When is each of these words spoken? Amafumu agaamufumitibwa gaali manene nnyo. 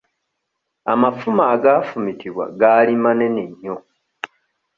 Amafumu 0.93 1.41
agaamufumitibwa 1.53 2.45
gaali 2.59 2.93
manene 3.03 3.41
nnyo. 3.49 3.75